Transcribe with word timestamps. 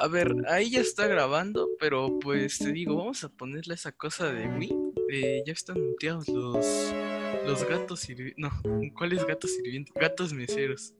A 0.00 0.06
ver, 0.06 0.32
ahí 0.48 0.70
ya 0.70 0.80
está 0.80 1.08
grabando, 1.08 1.68
pero 1.80 2.20
pues 2.20 2.58
te 2.58 2.70
digo, 2.70 2.96
vamos 2.96 3.24
a 3.24 3.28
ponerle 3.28 3.74
esa 3.74 3.90
cosa 3.90 4.32
de 4.32 4.46
Wii. 4.48 4.76
Eh, 5.10 5.42
ya 5.44 5.52
están 5.52 5.80
muteados 5.80 6.28
los, 6.28 6.94
los 7.44 7.68
gatos 7.68 7.98
sirvientes. 8.00 8.38
No, 8.38 8.50
¿cuáles 8.96 9.26
gatos 9.26 9.52
sirvientes? 9.56 9.92
Gatos 9.94 10.32
meseros. 10.32 10.94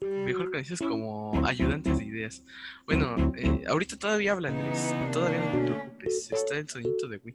Mejor 0.00 0.52
conocidos 0.52 0.80
como 0.80 1.44
ayudantes 1.44 1.98
de 1.98 2.04
ideas. 2.04 2.44
Bueno, 2.84 3.32
eh, 3.36 3.64
ahorita 3.66 3.98
todavía 3.98 4.30
hablan, 4.30 4.64
Luis. 4.64 4.94
Todavía 5.10 5.40
no 5.40 5.50
te 5.50 5.72
preocupes. 5.72 6.30
Está 6.30 6.56
el 6.56 6.68
sonido 6.68 7.08
de 7.08 7.16
Wii. 7.16 7.34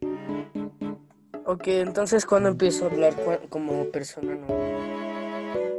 Ok, 1.45 1.67
entonces 1.67 2.25
¿cuándo 2.25 2.47
empiezo 2.47 2.85
a 2.85 2.89
hablar 2.89 3.15
como 3.49 3.91
persona 3.91 4.35
nueva? 4.35 4.90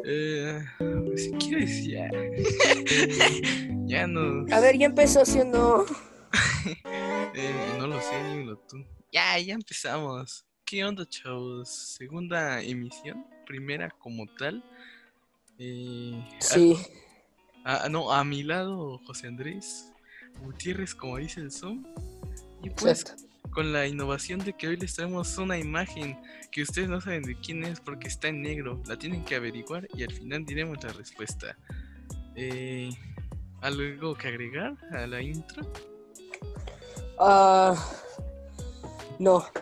Eh, 0.04 0.64
pues, 0.78 1.24
si 1.24 1.30
quieres, 1.32 1.86
ya. 1.86 2.08
ya 3.86 4.06
no. 4.06 4.46
A 4.54 4.60
ver, 4.60 4.76
ya 4.78 4.86
empezó 4.86 5.24
siendo... 5.24 5.86
Eh, 7.34 7.74
no 7.78 7.86
lo 7.86 7.98
sé, 8.00 8.14
dímelo 8.28 8.58
tú. 8.68 8.76
Ya, 9.10 9.38
ya 9.38 9.54
empezamos. 9.54 10.44
¿Qué 10.66 10.84
onda, 10.84 11.06
chavos? 11.08 11.68
Segunda 11.68 12.62
emisión, 12.62 13.26
primera 13.46 13.90
como 13.90 14.26
tal. 14.38 14.62
Eh, 15.58 16.22
Sí. 16.40 16.76
a- 17.64 17.84
a- 17.84 17.88
no, 17.88 18.12
a 18.12 18.22
mi 18.24 18.42
lado, 18.42 18.98
José 19.06 19.28
Andrés 19.28 19.90
Gutiérrez, 20.42 20.94
como 20.94 21.16
dice 21.18 21.40
el 21.40 21.50
Zoom. 21.50 21.84
Y 22.62 22.70
pues, 22.70 23.00
Exacto. 23.00 23.24
Con 23.50 23.72
la 23.72 23.86
innovación 23.86 24.40
de 24.40 24.54
que 24.54 24.68
hoy 24.68 24.76
les 24.76 24.94
traemos 24.94 25.36
una 25.38 25.58
imagen 25.58 26.18
que 26.50 26.62
ustedes 26.62 26.88
no 26.88 27.00
saben 27.00 27.22
de 27.22 27.34
quién 27.36 27.64
es 27.64 27.80
porque 27.80 28.08
está 28.08 28.28
en 28.28 28.42
negro. 28.42 28.82
La 28.86 28.96
tienen 28.96 29.24
que 29.24 29.36
averiguar 29.36 29.88
y 29.94 30.04
al 30.04 30.12
final 30.12 30.44
diremos 30.44 30.82
la 30.82 30.92
respuesta. 30.92 31.56
Eh, 32.34 32.90
¿Algo 33.60 34.14
que 34.14 34.28
agregar 34.28 34.76
a 34.92 35.06
la 35.06 35.20
intro? 35.22 35.70
Ah, 37.18 37.74
no. 39.18 39.44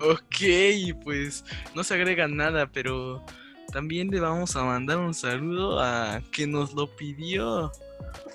Ok, 0.00 1.00
pues 1.02 1.44
no 1.74 1.82
se 1.82 1.94
agrega 1.94 2.28
nada, 2.28 2.66
pero 2.66 3.24
también 3.72 4.10
le 4.10 4.20
vamos 4.20 4.54
a 4.54 4.64
mandar 4.64 4.98
un 4.98 5.14
saludo 5.14 5.80
a 5.80 6.20
que 6.30 6.46
nos 6.46 6.74
lo 6.74 6.94
pidió 6.94 7.72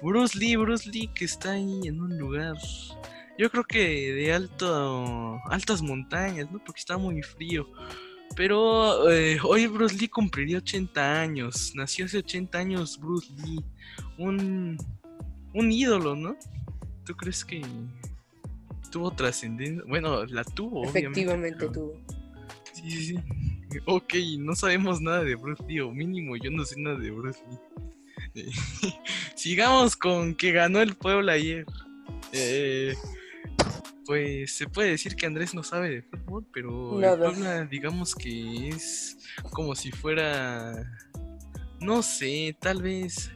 Bruce 0.01 0.37
Lee, 0.37 0.55
Bruce 0.55 0.89
Lee 0.89 1.07
que 1.13 1.25
está 1.25 1.51
ahí 1.51 1.81
en 1.85 2.01
un 2.01 2.17
lugar. 2.17 2.55
Yo 3.39 3.49
creo 3.49 3.63
que 3.63 4.13
de 4.13 4.33
alto, 4.33 5.39
altas 5.45 5.81
montañas, 5.81 6.51
¿no? 6.51 6.61
Porque 6.61 6.81
está 6.81 6.97
muy 6.97 7.23
frío. 7.23 7.69
Pero 8.35 9.09
eh, 9.09 9.39
hoy 9.41 9.65
Bruce 9.67 9.95
Lee 9.95 10.09
cumpliría 10.09 10.57
80 10.57 11.21
años. 11.21 11.71
Nació 11.73 12.03
hace 12.03 12.17
80 12.17 12.57
años 12.57 12.99
Bruce 12.99 13.31
Lee. 13.37 13.63
Un, 14.17 14.77
un 15.53 15.71
ídolo, 15.71 16.17
¿no? 16.17 16.35
¿Tú 17.05 17.15
crees 17.15 17.45
que 17.45 17.61
tuvo 18.91 19.09
trascendencia? 19.11 19.85
Bueno, 19.87 20.25
la 20.25 20.43
tuvo. 20.43 20.83
Efectivamente 20.83 21.69
tú. 21.69 21.93
Sí, 22.73 22.91
sí, 22.91 23.05
sí. 23.05 23.19
Ok, 23.85 24.15
no 24.39 24.53
sabemos 24.53 24.99
nada 24.99 25.23
de 25.23 25.35
Bruce 25.35 25.63
Lee, 25.65 25.79
o 25.79 25.91
mínimo 25.91 26.35
yo 26.35 26.49
no 26.51 26.65
sé 26.65 26.75
nada 26.77 26.97
de 26.97 27.11
Bruce 27.11 27.39
Lee. 27.47 28.41
Eh, 28.41 28.51
Sigamos 29.35 29.95
con 29.95 30.35
que 30.35 30.51
ganó 30.51 30.81
el 30.81 30.95
pueblo 30.97 31.31
ayer. 31.31 31.65
Eh, 32.33 32.95
pues 34.09 34.53
se 34.53 34.65
puede 34.65 34.89
decir 34.89 35.15
que 35.15 35.27
Andrés 35.27 35.53
no 35.53 35.61
sabe 35.61 35.91
de 35.91 36.01
fútbol, 36.01 36.43
pero 36.51 36.99
el. 36.99 37.19
Puebla 37.19 37.65
digamos 37.65 38.15
que 38.15 38.69
es 38.69 39.19
como 39.51 39.75
si 39.75 39.91
fuera, 39.91 40.73
no 41.79 42.01
sé, 42.01 42.57
tal 42.59 42.81
vez 42.81 43.31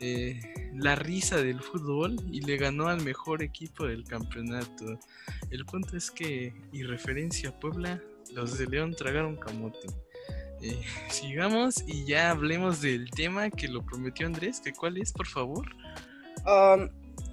eh, 0.00 0.40
la 0.74 0.96
risa 0.96 1.36
del 1.36 1.60
fútbol 1.60 2.16
y 2.32 2.40
le 2.40 2.56
ganó 2.56 2.88
al 2.88 3.04
mejor 3.04 3.40
equipo 3.40 3.86
del 3.86 4.02
campeonato. 4.02 4.98
El 5.50 5.64
punto 5.64 5.96
es 5.96 6.10
que, 6.10 6.52
y 6.72 6.82
referencia 6.82 7.50
a 7.50 7.60
Puebla, 7.60 8.02
los 8.34 8.58
de 8.58 8.66
León 8.66 8.96
tragaron 8.96 9.36
camote. 9.36 9.86
Eh, 10.60 10.82
sigamos 11.08 11.84
y 11.86 12.04
ya 12.04 12.32
hablemos 12.32 12.80
del 12.80 13.12
tema 13.12 13.48
que 13.48 13.68
lo 13.68 13.86
prometió 13.86 14.26
Andrés, 14.26 14.60
que 14.60 14.72
cuál 14.72 14.96
es, 14.96 15.12
por 15.12 15.28
favor. 15.28 15.68
Am, 16.44 16.90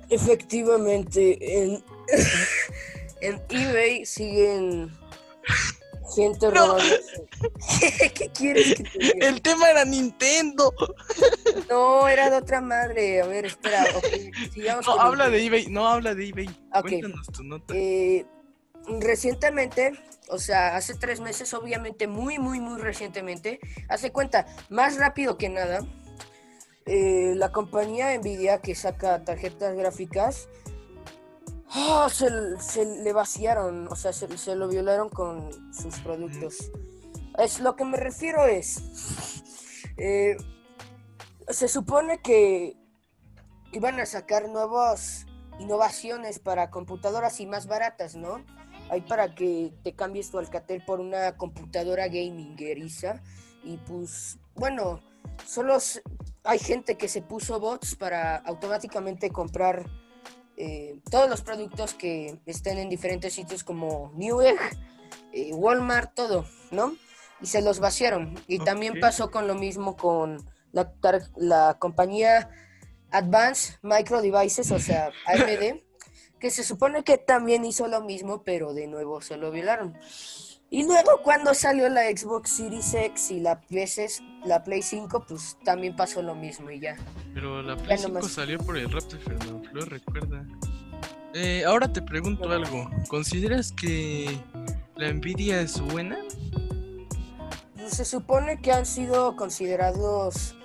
efectivamente, 0.09 1.37
en, 1.63 1.83
en 3.21 3.41
eBay 3.49 4.05
siguen 4.05 4.91
gente 6.15 6.51
robándose. 6.51 7.27
¿Qué, 8.13 8.29
quieres 8.29 8.75
que 8.75 8.83
te 8.83 8.99
diga? 8.99 9.27
El 9.27 9.41
tema 9.41 9.69
era 9.69 9.85
Nintendo. 9.85 10.73
No, 11.69 12.07
era 12.07 12.29
de 12.29 12.37
otra 12.37 12.61
madre. 12.61 13.21
A 13.21 13.25
ver, 13.25 13.45
espera. 13.45 13.85
ok, 13.95 14.05
sigamos 14.53 14.85
No 14.85 14.99
habla 14.99 15.29
de 15.29 15.45
eBay, 15.45 15.67
no 15.67 15.87
habla 15.87 16.13
de 16.13 16.27
eBay. 16.29 16.47
Ok. 16.73 16.81
Cuéntanos 16.81 17.27
tu 17.27 17.43
nota. 17.43 17.73
Eh, 17.75 18.25
recientemente, 18.99 19.93
o 20.29 20.37
sea, 20.37 20.75
hace 20.75 20.95
tres 20.95 21.19
meses, 21.19 21.53
obviamente, 21.53 22.07
muy, 22.07 22.39
muy, 22.39 22.59
muy 22.59 22.79
recientemente, 22.79 23.59
hace 23.89 24.11
cuenta, 24.11 24.45
más 24.69 24.97
rápido 24.97 25.37
que 25.37 25.49
nada, 25.49 25.85
eh, 26.85 27.33
la 27.35 27.51
compañía 27.51 28.17
Nvidia 28.17 28.61
que 28.61 28.75
saca 28.75 29.23
tarjetas 29.23 29.75
gráficas, 29.75 30.49
ah, 31.69 32.07
se, 32.11 32.29
se 32.59 32.85
le 32.85 33.13
vaciaron, 33.13 33.87
o 33.87 33.95
sea, 33.95 34.13
se, 34.13 34.37
se 34.37 34.55
lo 34.55 34.67
violaron 34.67 35.09
con 35.09 35.49
sus 35.73 35.99
productos. 35.99 36.71
Es 37.37 37.59
lo 37.59 37.75
que 37.75 37.85
me 37.85 37.97
refiero 37.97 38.45
es, 38.45 38.83
eh, 39.97 40.37
se 41.47 41.67
supone 41.67 42.19
que 42.21 42.75
iban 43.71 43.99
a 43.99 44.05
sacar 44.05 44.49
nuevas 44.49 45.25
innovaciones 45.59 46.39
para 46.39 46.69
computadoras 46.69 47.39
y 47.39 47.45
más 47.45 47.67
baratas, 47.67 48.15
¿no? 48.15 48.43
Hay 48.89 49.01
para 49.01 49.33
que 49.33 49.73
te 49.83 49.95
cambies 49.95 50.29
tu 50.29 50.39
Alcatel 50.39 50.83
por 50.85 50.99
una 50.99 51.37
computadora 51.37 52.07
gamingeriza 52.07 53.21
y 53.63 53.77
pues, 53.77 54.37
bueno, 54.55 55.01
solo 55.45 55.77
hay 56.43 56.59
gente 56.59 56.95
que 56.95 57.07
se 57.07 57.21
puso 57.21 57.59
bots 57.59 57.95
para 57.95 58.37
automáticamente 58.37 59.29
comprar 59.29 59.89
eh, 60.57 60.99
todos 61.09 61.29
los 61.29 61.41
productos 61.41 61.93
que 61.93 62.39
estén 62.45 62.77
en 62.77 62.89
diferentes 62.89 63.33
sitios 63.33 63.63
como 63.63 64.11
Newegg, 64.15 64.59
eh, 65.31 65.53
Walmart, 65.53 66.13
todo, 66.13 66.45
¿no? 66.71 66.95
Y 67.41 67.47
se 67.47 67.61
los 67.61 67.79
vaciaron. 67.79 68.39
Y 68.47 68.59
también 68.59 68.99
pasó 68.99 69.31
con 69.31 69.47
lo 69.47 69.55
mismo 69.55 69.95
con 69.95 70.45
la, 70.71 70.93
la 71.37 71.77
compañía 71.79 72.49
Advanced 73.11 73.75
Micro 73.81 74.21
Devices, 74.21 74.71
o 74.71 74.79
sea, 74.79 75.11
AMD, 75.25 75.81
que 76.39 76.51
se 76.51 76.63
supone 76.63 77.03
que 77.03 77.17
también 77.17 77.63
hizo 77.63 77.87
lo 77.87 78.01
mismo, 78.01 78.43
pero 78.43 78.73
de 78.73 78.87
nuevo 78.87 79.21
se 79.21 79.37
lo 79.37 79.49
violaron. 79.51 79.97
Y 80.73 80.87
luego 80.87 81.21
cuando 81.21 81.53
salió 81.53 81.87
la 81.87 82.01
Xbox 82.05 82.49
Series 82.49 82.95
X 82.95 83.29
y 83.29 83.39
la, 83.39 83.61
PS, 83.61 84.23
la 84.43 84.63
Play 84.63 84.81
5, 84.81 85.23
pues 85.27 85.55
también 85.63 85.95
pasó 85.95 86.23
lo 86.23 86.33
mismo 86.33 86.71
y 86.71 86.79
ya. 86.79 86.97
Pero 87.35 87.61
la 87.61 87.77
Play 87.77 87.95
5 87.95 88.11
nomás. 88.11 88.31
salió 88.31 88.57
por 88.57 88.75
el 88.79 88.91
rap 88.91 89.03
de 89.03 89.19
Fernando 89.19 89.61
Flor, 89.69 89.87
recuerda. 89.87 90.43
Eh, 91.35 91.63
ahora 91.63 91.93
te 91.93 92.01
pregunto 92.01 92.49
algo. 92.49 92.89
¿Consideras 93.07 93.71
que 93.71 94.35
la 94.95 95.13
Nvidia 95.13 95.61
es 95.61 95.79
buena? 95.79 96.17
Pues 97.75 97.93
se 97.93 98.03
supone 98.03 98.59
que 98.59 98.71
han 98.71 98.87
sido 98.87 99.35
considerados 99.35 100.55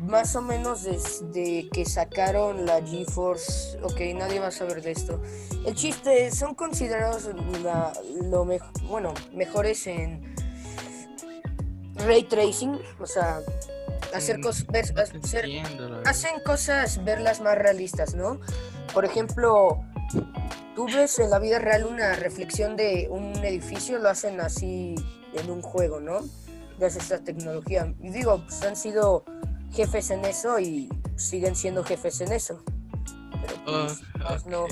más 0.00 0.34
o 0.36 0.42
menos 0.42 0.82
desde 0.84 1.68
que 1.70 1.84
sacaron 1.84 2.66
la 2.66 2.82
GeForce. 2.84 3.78
Ok, 3.82 4.00
nadie 4.16 4.40
va 4.40 4.48
a 4.48 4.50
saber 4.50 4.82
de 4.82 4.92
esto. 4.92 5.20
El 5.66 5.74
chiste 5.74 6.26
es, 6.26 6.38
son 6.38 6.54
considerados 6.54 7.28
la- 7.62 7.92
lo 8.22 8.44
mejor, 8.44 8.70
bueno, 8.88 9.14
mejores 9.32 9.86
en 9.86 10.34
ray 11.96 12.22
tracing, 12.24 12.78
o 12.98 13.06
sea, 13.06 13.40
hacer 14.14 14.38
Mm, 14.38 14.42
cosas, 14.42 14.66
hacer- 14.72 16.02
hacen 16.06 16.40
cosas 16.44 17.04
verlas 17.04 17.40
más 17.40 17.56
realistas, 17.56 18.14
¿no? 18.14 18.40
Por 18.94 19.04
ejemplo, 19.04 19.84
tú 20.74 20.86
ves 20.86 21.18
en 21.18 21.30
la 21.30 21.38
vida 21.38 21.58
real 21.58 21.84
una 21.84 22.14
reflexión 22.14 22.76
de 22.76 23.06
un 23.10 23.36
edificio, 23.44 23.98
lo 23.98 24.08
hacen 24.08 24.40
así 24.40 24.94
en 25.34 25.50
un 25.50 25.62
juego, 25.62 26.00
¿no? 26.00 26.20
Gracias 26.78 27.10
a 27.10 27.14
esta 27.16 27.24
tecnología. 27.24 27.92
Y 28.00 28.08
digo, 28.10 28.42
pues 28.46 28.62
han 28.62 28.74
sido 28.76 29.24
jefes 29.72 30.10
en 30.10 30.24
eso 30.24 30.58
y 30.58 30.88
siguen 31.16 31.56
siendo 31.56 31.84
jefes 31.84 32.20
en 32.20 32.32
eso. 32.32 32.62
Pero 33.46 33.54
Ah, 33.66 33.86
pues, 33.86 34.02
pues, 34.26 34.46
no. 34.46 34.66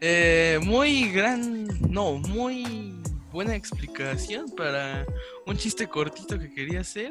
Eh, 0.00 0.58
muy 0.62 1.10
gran, 1.10 1.68
no, 1.90 2.14
muy 2.14 3.00
buena 3.32 3.54
explicación 3.54 4.50
para 4.56 5.06
un 5.46 5.56
chiste 5.56 5.88
cortito 5.88 6.38
que 6.38 6.52
quería 6.52 6.80
hacer. 6.80 7.10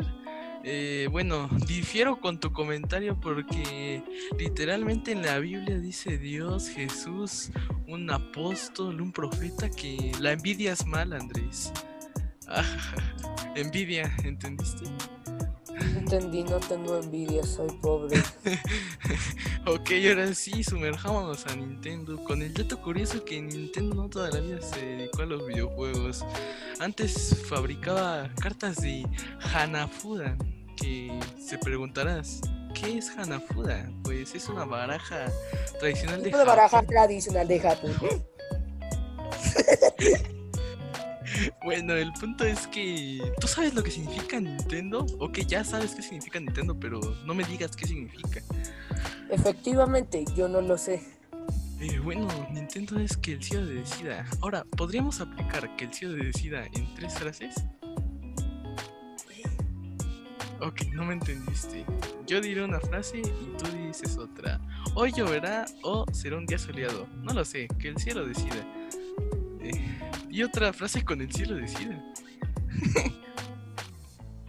Eh, 0.63 1.07
bueno, 1.09 1.50
difiero 1.68 2.19
con 2.19 2.39
tu 2.39 2.51
comentario 2.51 3.18
porque 3.19 4.03
literalmente 4.38 5.13
en 5.13 5.21
la 5.21 5.39
Biblia 5.39 5.77
dice 5.77 6.18
Dios, 6.18 6.68
Jesús, 6.69 7.51
un 7.88 8.12
apóstol, 8.12 9.00
un 9.00 9.13
profeta 9.13 9.69
que 9.69 10.12
la 10.19 10.33
envidia 10.33 10.74
es 10.74 10.86
mala, 10.86 11.18
Andrés. 11.18 11.71
Ah, 12.47 12.63
envidia, 13.56 14.13
¿entendiste? 14.24 14.83
Entendí, 16.10 16.44
no 16.44 16.60
tengo 16.60 16.98
envidia, 16.98 17.44
soy 17.44 17.70
pobre. 17.82 18.18
ok, 19.68 19.92
ahora 20.10 20.34
sí, 20.34 20.64
sumerjámonos 20.64 21.46
a 21.46 21.56
Nintendo. 21.56 22.24
Con 22.24 22.42
el 22.42 22.52
dato 22.54 22.82
curioso 22.82 23.24
que 23.24 23.40
Nintendo 23.40 23.96
no 23.96 24.10
toda 24.10 24.32
la 24.32 24.40
vida 24.40 24.60
se 24.62 24.84
dedicó 24.84 25.22
a 25.22 25.26
los 25.28 25.46
videojuegos. 25.46 26.26
Antes 26.80 27.38
fabricaba 27.48 28.30
cartas 28.42 28.78
de 28.78 29.06
Hanafuda. 29.54 30.36
Que 30.76 31.20
se 31.38 31.58
preguntarás, 31.58 32.42
¿qué 32.74 32.98
es 32.98 33.10
Hanafuda? 33.10 33.92
Pues 34.04 34.34
es 34.34 34.48
una 34.48 34.66
baraja 34.66 35.26
tradicional 35.80 36.24
de 36.24 36.30
Una 36.30 36.44
baraja 36.46 36.82
tradicional 36.84 37.48
de 37.48 37.60
Japón. 37.60 37.94
Bueno, 41.64 41.94
el 41.94 42.14
punto 42.14 42.46
es 42.46 42.68
que 42.68 43.22
tú 43.40 43.48
sabes 43.48 43.74
lo 43.74 43.84
que 43.84 43.92
significa 43.92 44.40
Nintendo, 44.40 45.06
o 45.20 45.30
que 45.32 45.46
ya 45.46 45.64
sabes 45.64 45.94
qué 45.94 46.02
significa 46.02 46.40
Nintendo, 46.40 46.80
pero 46.80 47.02
no 47.26 47.34
me 47.34 47.44
digas 47.44 47.76
qué 47.76 47.86
significa. 47.86 48.42
Efectivamente, 49.30 50.24
yo 50.36 50.48
no 50.48 50.62
lo 50.62 50.78
sé. 50.78 51.04
Eh, 51.82 52.00
bueno, 52.00 52.28
Nintendo 52.52 53.00
es 53.00 53.18
que 53.18 53.34
el 53.34 53.44
cielo 53.44 53.66
decida. 53.66 54.26
Ahora, 54.42 54.66
¿podríamos 54.78 55.20
aplicar 55.20 55.76
que 55.76 55.86
el 55.86 55.94
cielo 55.94 56.14
decida 56.14 56.66
en 56.74 56.94
tres 56.96 57.14
frases? 57.14 57.56
Ok, 60.62 60.82
no 60.94 61.06
me 61.06 61.14
entendiste. 61.14 61.86
Yo 62.28 62.42
diré 62.42 62.64
una 62.64 62.82
frase 62.82 63.20
y 63.20 63.58
tú 63.58 63.66
dices 63.88 64.18
otra. 64.18 64.60
Hoy 64.94 65.14
lloverá 65.14 65.66
o 65.84 66.06
será 66.12 66.38
un 66.38 66.46
día 66.46 66.58
soleado. 66.58 67.08
No 67.24 67.34
lo 67.34 67.46
sé, 67.46 67.70
que 67.80 67.88
el 67.88 67.98
cielo 67.98 68.26
decida. 68.26 68.66
Y 70.30 70.44
otra 70.44 70.72
frase 70.74 71.04
con 71.04 71.22
el 71.22 71.31
cielo 71.34 71.56
decida. 71.56 72.02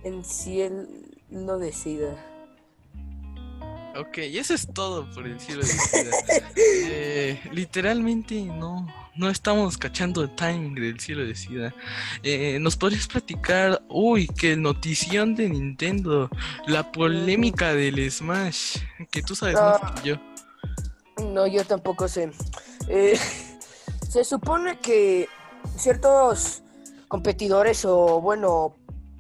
El 0.04 0.24
cielo 0.24 0.84
no 1.30 1.58
decida. 1.58 2.14
Ok, 3.96 4.18
y 4.18 4.38
eso 4.38 4.54
es 4.54 4.68
todo 4.72 5.10
por 5.10 5.26
el 5.26 5.38
cielo 5.40 5.62
decida. 5.62 6.10
Eh, 6.92 7.40
literalmente 7.52 8.34
no, 8.42 8.86
no 9.16 9.30
estamos 9.30 9.78
cachando 9.78 10.22
el 10.22 10.34
timing 10.34 10.74
del 10.74 10.98
cielo 11.00 11.24
decida. 11.24 11.74
Eh, 12.22 12.58
¿Nos 12.60 12.76
podrías 12.76 13.06
platicar, 13.06 13.82
uy, 13.88 14.26
que 14.26 14.56
notición 14.56 15.34
de 15.36 15.48
Nintendo, 15.48 16.28
la 16.66 16.90
polémica 16.90 17.72
del 17.74 18.10
Smash, 18.10 18.78
que 19.10 19.22
tú 19.22 19.34
sabes 19.34 19.54
más 19.54 19.78
Ah. 19.82 19.94
que 20.02 20.08
yo? 20.10 20.16
No, 21.32 21.46
yo 21.46 21.64
tampoco 21.64 22.08
sé. 22.08 22.30
Eh, 22.88 23.18
se 24.08 24.24
supone 24.24 24.78
que 24.80 25.28
ciertos 25.80 26.62
competidores 27.08 27.84
o, 27.84 28.20
bueno, 28.20 28.74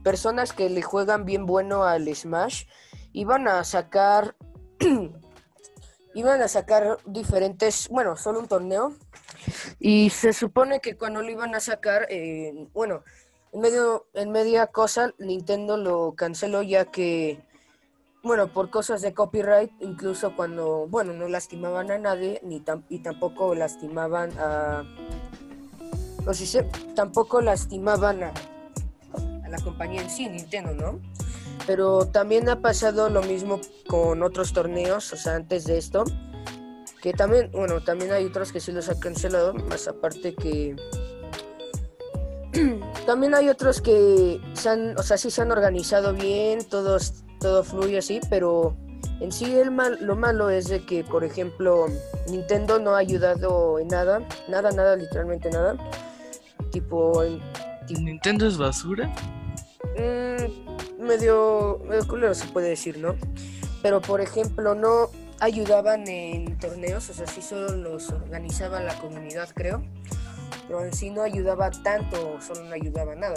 personas 0.04 0.52
que 0.52 0.68
le 0.70 0.82
juegan 0.82 1.24
bien 1.24 1.46
bueno 1.46 1.84
al 1.84 2.14
Smash 2.14 2.64
iban 3.12 3.48
a 3.48 3.64
sacar. 3.64 4.36
iban 6.14 6.42
a 6.42 6.48
sacar 6.48 6.98
diferentes. 7.06 7.88
Bueno, 7.88 8.16
solo 8.16 8.40
un 8.40 8.48
torneo. 8.48 8.94
Y 9.78 10.10
se 10.10 10.32
supone 10.32 10.80
que 10.80 10.96
cuando 10.96 11.22
lo 11.22 11.30
iban 11.30 11.54
a 11.54 11.60
sacar, 11.60 12.06
eh, 12.10 12.68
bueno, 12.72 13.02
en 13.52 13.60
medio, 13.60 14.06
en 14.14 14.30
media 14.30 14.66
cosa, 14.66 15.12
Nintendo 15.18 15.76
lo 15.76 16.14
canceló 16.14 16.62
ya 16.62 16.84
que 16.84 17.42
bueno, 18.22 18.52
por 18.52 18.68
cosas 18.68 19.00
de 19.00 19.14
copyright, 19.14 19.72
incluso 19.80 20.36
cuando, 20.36 20.86
bueno, 20.88 21.14
no 21.14 21.26
lastimaban 21.26 21.90
a 21.90 21.96
nadie, 21.96 22.38
ni 22.44 22.60
tam- 22.60 22.84
y 22.90 22.98
tampoco 22.98 23.54
lastimaban 23.54 24.30
a... 24.38 24.84
O 26.26 26.34
si 26.34 26.46
se, 26.46 26.64
tampoco 26.94 27.40
lastimaban 27.40 28.22
a, 28.22 28.32
a 29.44 29.48
la 29.48 29.58
compañía 29.58 30.02
en 30.02 30.10
sí, 30.10 30.28
Nintendo, 30.28 30.74
¿no? 30.74 31.00
Pero 31.66 32.06
también 32.06 32.48
ha 32.48 32.60
pasado 32.60 33.10
lo 33.10 33.22
mismo 33.22 33.60
con 33.86 34.22
otros 34.22 34.52
torneos, 34.52 35.12
o 35.12 35.16
sea, 35.16 35.36
antes 35.36 35.64
de 35.64 35.78
esto, 35.78 36.04
que 37.00 37.12
también, 37.12 37.50
bueno, 37.52 37.82
también 37.82 38.12
hay 38.12 38.26
otros 38.26 38.52
que 38.52 38.60
sí 38.60 38.72
los 38.72 38.88
ha 38.88 38.98
cancelado, 38.98 39.54
más 39.54 39.88
aparte 39.88 40.34
que... 40.34 40.76
También 43.06 43.34
hay 43.34 43.48
otros 43.48 43.80
que 43.80 44.40
se 44.54 44.68
han, 44.68 44.98
o 44.98 45.02
sea, 45.02 45.16
sí 45.16 45.30
se 45.30 45.40
han 45.40 45.50
organizado 45.50 46.12
bien, 46.12 46.64
todos, 46.64 47.24
todo 47.38 47.64
fluye 47.64 47.98
así, 47.98 48.20
pero 48.28 48.76
en 49.20 49.32
sí 49.32 49.56
el 49.56 49.70
mal, 49.70 49.98
lo 50.00 50.16
malo 50.16 50.50
es 50.50 50.68
de 50.68 50.84
que, 50.84 51.04
por 51.04 51.24
ejemplo, 51.24 51.86
Nintendo 52.28 52.78
no 52.78 52.94
ha 52.94 52.98
ayudado 52.98 53.78
en 53.78 53.88
nada, 53.88 54.26
nada, 54.48 54.70
nada, 54.72 54.96
literalmente 54.96 55.50
nada. 55.50 55.76
Tipo, 56.70 57.22
en, 57.22 57.40
tipo, 57.86 58.00
¿Nintendo 58.00 58.46
es 58.46 58.56
basura? 58.58 59.12
mm, 59.96 61.02
medio, 61.02 61.80
medio 61.88 62.06
culero 62.06 62.34
se 62.34 62.46
puede 62.48 62.68
decir, 62.68 62.98
¿no? 62.98 63.16
Pero, 63.82 64.00
por 64.00 64.20
ejemplo, 64.20 64.74
no 64.74 65.10
ayudaban 65.40 66.06
en 66.06 66.58
torneos, 66.58 67.08
o 67.10 67.14
sea, 67.14 67.26
sí 67.26 67.42
solo 67.42 67.74
los 67.74 68.10
organizaba 68.10 68.80
la 68.80 68.94
comunidad, 68.98 69.48
creo. 69.54 69.82
Pero 70.68 70.84
en 70.84 70.92
sí 70.92 71.10
no 71.10 71.22
ayudaba 71.22 71.70
tanto, 71.70 72.38
solo 72.40 72.64
no 72.64 72.74
ayudaba 72.74 73.14
nada. 73.14 73.34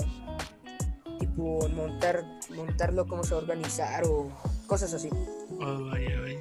Tipo, 1.19 1.67
montar, 1.69 2.23
montarlo, 2.55 3.07
cómo 3.07 3.23
se 3.23 3.33
organizar 3.33 4.03
o 4.05 4.29
cosas 4.67 4.93
así. 4.93 5.09
Oh, 5.59 5.85
vaya, 5.85 6.19
vaya. 6.21 6.39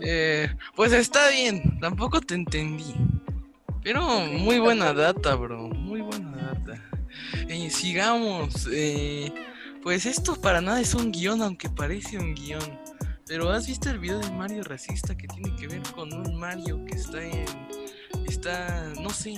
Eh, 0.00 0.48
pues 0.76 0.92
está 0.92 1.28
bien, 1.30 1.78
tampoco 1.80 2.20
te 2.20 2.34
entendí. 2.34 2.94
Pero 3.82 4.02
muy 4.02 4.58
buena 4.60 4.92
data, 4.92 5.34
bro. 5.34 5.70
Eh, 7.48 7.70
sigamos. 7.70 8.68
eh, 8.72 9.32
pues 9.82 10.06
esto 10.06 10.40
para 10.40 10.60
nada 10.60 10.80
es 10.80 10.94
un 10.94 11.10
guion, 11.12 11.42
aunque 11.42 11.68
parece 11.68 12.18
un 12.18 12.34
guion. 12.34 12.78
Pero 13.26 13.50
¿has 13.50 13.66
visto 13.66 13.90
el 13.90 13.98
video 13.98 14.18
de 14.18 14.30
Mario 14.32 14.62
racista 14.64 15.16
que 15.16 15.26
tiene 15.28 15.54
que 15.56 15.68
ver 15.68 15.82
con 15.94 16.12
un 16.12 16.36
Mario 16.36 16.84
que 16.84 16.94
está 16.96 17.22
en... 17.22 17.44
Está... 18.26 18.92
no 19.00 19.10
sé. 19.10 19.34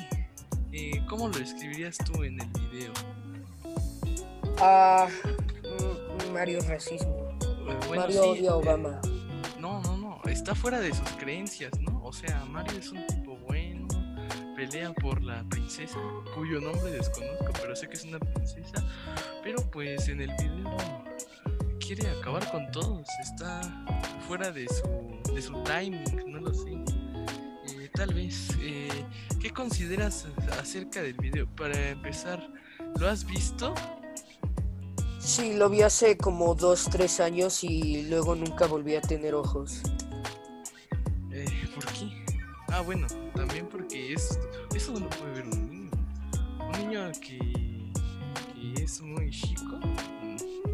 eh, 0.73 1.05
¿Cómo 1.09 1.29
lo 1.29 1.39
escribirías 1.39 1.99
tú 1.99 2.23
en 2.23 2.41
el 2.41 2.49
video? 2.71 2.93
Ah, 4.59 5.09
mm, 5.65 6.33
Mario 6.33 6.61
racismo. 6.69 7.37
Bueno, 7.65 7.81
Mario 7.97 8.23
sí, 8.23 8.29
odia 8.29 8.51
a 8.51 8.57
Obama. 8.57 9.01
No, 9.59 9.83
no, 9.83 9.97
no, 9.97 10.21
está 10.27 10.55
fuera 10.55 10.81
de 10.81 10.93
sus 10.95 11.09
creencias, 11.19 11.73
¿no? 11.81 12.03
O 12.05 12.13
sea, 12.13 12.45
Mario 12.47 12.79
es 12.79 12.91
un 12.91 13.05
pelea 14.61 14.93
por 14.93 15.23
la 15.23 15.43
princesa, 15.49 15.99
cuyo 16.35 16.61
nombre 16.61 16.91
desconozco, 16.91 17.51
pero 17.63 17.75
sé 17.75 17.89
que 17.89 17.95
es 17.95 18.05
una 18.05 18.19
princesa. 18.19 18.85
Pero 19.43 19.59
pues 19.71 20.07
en 20.09 20.21
el 20.21 20.31
video 20.37 20.77
quiere 21.79 22.07
acabar 22.11 22.51
con 22.51 22.71
todos, 22.71 23.09
está 23.23 23.63
fuera 24.29 24.53
de 24.53 24.69
su, 24.69 25.33
de 25.35 25.41
su 25.41 25.55
timing, 25.63 26.31
no 26.31 26.41
lo 26.41 26.53
sé. 26.53 26.73
Eh, 26.73 27.89
tal 27.95 28.13
vez, 28.13 28.51
eh, 28.61 28.91
¿qué 29.41 29.49
consideras 29.49 30.27
acerca 30.61 31.01
del 31.01 31.15
video? 31.15 31.47
Para 31.57 31.89
empezar, 31.89 32.47
¿lo 32.99 33.09
has 33.09 33.25
visto? 33.25 33.75
Sí, 35.21 35.55
lo 35.55 35.71
vi 35.71 35.81
hace 35.81 36.19
como 36.19 36.55
dos, 36.55 36.87
tres 36.91 37.21
años 37.21 37.65
y 37.65 38.03
luego 38.11 38.35
nunca 38.35 38.67
volví 38.67 38.95
a 38.95 39.01
tener 39.01 39.35
ojos. 39.35 39.81
Eh, 41.33 41.47
¿Por 41.75 41.87
qué? 41.87 42.11
Ah, 42.69 42.83
bueno, 42.83 43.07
eso 44.91 45.01
no 45.01 45.11
puede 45.11 45.33
ver 45.33 45.45
un 45.45 45.71
niño. 45.71 45.91
Un 46.59 46.73
niño 46.89 47.13
que, 47.21 47.39
que 48.55 48.83
es 48.83 49.01
muy 49.01 49.31
chico, 49.31 49.79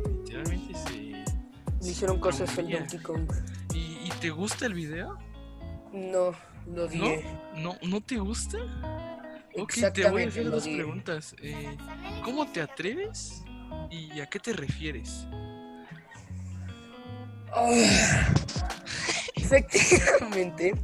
literalmente 0.07 0.75
se... 0.75 1.87
Hicieron 1.87 2.19
cosas 2.19 2.49
en 2.51 2.67
traumaría. 2.67 2.79
Donkey 2.81 2.99
Kong. 3.01 3.33
¿Y, 3.75 3.79
y 4.07 4.13
te 4.21 4.31
gusta 4.31 4.67
el 4.67 4.75
video? 4.75 5.19
No, 5.93 6.33
lo 6.67 6.75
¿No? 6.75 6.83
odié. 6.85 7.25
¿No, 7.57 7.77
¿no 7.83 8.01
te 8.01 8.19
gusta? 8.19 8.59
Ok, 9.57 9.75
te 9.95 10.11
voy 10.11 10.25
a 10.25 10.29
hacer 10.29 10.51
dos 10.51 10.65
preguntas. 10.65 11.35
Eh, 11.41 11.77
¿Cómo 12.25 12.47
te 12.51 12.61
atreves? 12.61 13.43
¿Y 13.91 14.21
a 14.21 14.27
qué 14.27 14.39
te 14.39 14.53
refieres? 14.53 15.27
Ah, 17.55 17.71
efectivamente. 19.35 20.75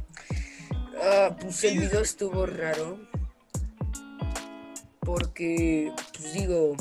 ah, 1.01 1.35
pues 1.39 1.63
el 1.65 1.79
video 1.79 2.01
estuvo 2.01 2.45
raro. 2.45 3.12
Porque, 5.05 5.91
pues 6.13 6.33
digo, 6.33 6.75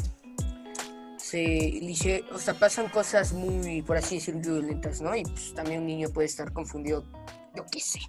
se 1.19 2.25
o 2.33 2.39
sea, 2.39 2.55
pasan 2.55 2.89
cosas 2.89 3.33
muy, 3.33 3.83
por 3.83 3.97
así 3.97 4.17
decirlo, 4.17 4.41
violentas, 4.41 5.01
¿no? 5.01 5.17
Y 5.17 5.23
pues 5.23 5.55
también 5.55 5.81
un 5.81 5.87
niño 5.87 6.09
puede 6.11 6.27
estar 6.27 6.53
confundido, 6.53 7.05
yo 7.57 7.65
qué 7.71 7.81
sé. 7.81 8.01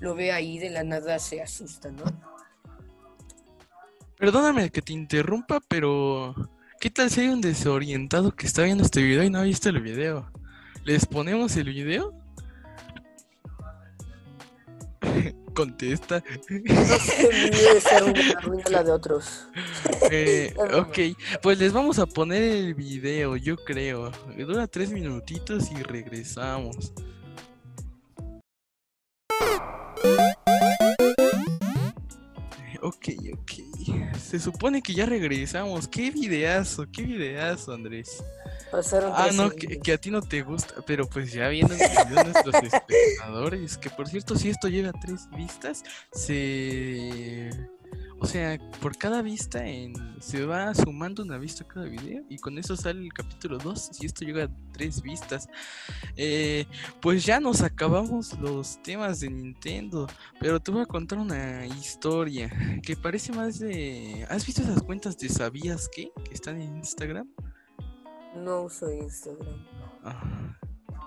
Lo 0.00 0.14
ve 0.14 0.32
ahí 0.32 0.58
de 0.58 0.70
la 0.70 0.84
nada, 0.84 1.18
se 1.18 1.42
asusta, 1.42 1.90
¿no? 1.90 2.04
Perdóname 4.16 4.70
que 4.70 4.82
te 4.82 4.92
interrumpa, 4.92 5.60
pero 5.68 6.34
¿qué 6.80 6.90
tal 6.90 7.10
si 7.10 7.22
hay 7.22 7.28
un 7.28 7.40
desorientado 7.40 8.32
que 8.32 8.46
está 8.46 8.62
viendo 8.62 8.84
este 8.84 9.02
video 9.02 9.24
y 9.24 9.30
no 9.30 9.38
ha 9.38 9.42
visto 9.42 9.68
el 9.68 9.80
video? 9.80 10.30
¿Les 10.84 11.06
ponemos 11.06 11.56
el 11.56 11.68
video? 11.68 12.14
Contesta. 15.58 16.22
No 16.48 18.12
ruina 18.42 18.70
la 18.70 18.84
de 18.84 18.92
otros. 18.92 19.48
Eh, 20.10 20.54
ok, 20.74 20.98
pues 21.42 21.58
les 21.58 21.72
vamos 21.72 21.98
a 21.98 22.06
poner 22.06 22.42
el 22.42 22.74
video, 22.74 23.36
yo 23.36 23.56
creo. 23.56 24.12
Dura 24.38 24.68
tres 24.68 24.90
minutitos 24.90 25.70
y 25.72 25.82
regresamos. 25.82 26.92
Ok, 32.80 33.08
ok. 33.34 34.16
Se 34.16 34.38
supone 34.38 34.80
que 34.80 34.94
ya 34.94 35.04
regresamos. 35.06 35.88
¿Qué 35.88 36.10
videazo? 36.12 36.86
¿Qué 36.90 37.02
videazo, 37.02 37.72
Andrés? 37.72 38.22
Ah, 38.72 39.30
no, 39.34 39.50
que, 39.50 39.92
a 39.92 39.98
ti 39.98 40.10
no 40.10 40.20
te 40.20 40.42
gusta, 40.42 40.74
pero 40.86 41.08
pues 41.08 41.32
ya 41.32 41.48
vienen 41.48 41.78
nuestros 42.10 42.54
espectadores. 42.62 43.78
Que 43.78 43.90
por 43.90 44.08
cierto, 44.08 44.36
si 44.36 44.50
esto 44.50 44.68
llega 44.68 44.90
a 44.90 44.92
tres 44.92 45.28
vistas, 45.30 45.84
se. 46.12 47.50
O 48.20 48.26
sea, 48.26 48.58
por 48.80 48.96
cada 48.98 49.22
vista 49.22 49.64
en... 49.64 49.94
se 50.20 50.44
va 50.44 50.74
sumando 50.74 51.22
una 51.22 51.38
vista 51.38 51.62
a 51.62 51.68
cada 51.68 51.86
video 51.86 52.24
y 52.28 52.38
con 52.38 52.58
eso 52.58 52.76
sale 52.76 53.00
el 53.00 53.12
capítulo 53.12 53.58
2 53.58 53.90
si 53.92 54.06
esto 54.06 54.24
llega 54.24 54.44
a 54.44 54.50
tres 54.72 55.02
vistas. 55.02 55.48
Eh, 56.16 56.66
pues 57.00 57.24
ya 57.24 57.38
nos 57.38 57.62
acabamos 57.62 58.36
los 58.40 58.82
temas 58.82 59.20
de 59.20 59.30
Nintendo, 59.30 60.08
pero 60.40 60.58
te 60.58 60.72
voy 60.72 60.82
a 60.82 60.86
contar 60.86 61.20
una 61.20 61.64
historia 61.66 62.50
que 62.82 62.96
parece 62.96 63.32
más 63.32 63.60
de... 63.60 64.26
¿Has 64.28 64.44
visto 64.44 64.62
esas 64.62 64.82
cuentas 64.82 65.16
de 65.16 65.28
sabías 65.28 65.88
qué? 65.94 66.10
que 66.28 66.34
están 66.34 66.60
en 66.60 66.76
Instagram? 66.78 67.28
No 68.44 68.62
uso 68.62 68.90
Instagram. 68.90 69.66
Ah, 70.04 70.56